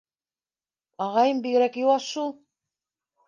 [1.07, 2.31] Ағайым бигерәк йыуаш шул.